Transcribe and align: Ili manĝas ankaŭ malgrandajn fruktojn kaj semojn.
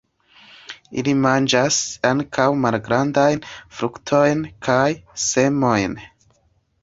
Ili 1.01 1.11
manĝas 1.25 1.75
ankaŭ 2.11 2.47
malgrandajn 2.63 3.45
fruktojn 3.81 4.41
kaj 4.69 4.87
semojn. 5.27 5.97